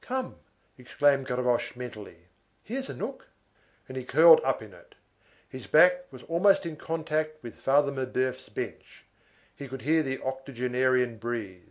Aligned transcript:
"Come," 0.00 0.40
exclaimed 0.76 1.28
Gavroche 1.28 1.76
mentally, 1.76 2.26
"here's 2.64 2.90
a 2.90 2.92
nook!" 2.92 3.28
and 3.86 3.96
he 3.96 4.02
curled 4.02 4.40
up 4.42 4.60
in 4.60 4.72
it. 4.72 4.96
His 5.48 5.68
back 5.68 6.06
was 6.10 6.24
almost 6.24 6.66
in 6.66 6.74
contact 6.76 7.40
with 7.40 7.60
Father 7.60 7.92
Mabeuf's 7.92 8.48
bench. 8.48 9.04
He 9.54 9.68
could 9.68 9.82
hear 9.82 10.02
the 10.02 10.20
octogenarian 10.22 11.18
breathe. 11.18 11.68